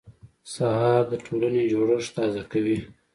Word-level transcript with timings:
سهار 0.53 1.01
د 1.11 1.13
ټولنې 1.25 1.63
جوړښت 1.71 2.09
تازه 2.17 2.43
کوي. 2.51 2.79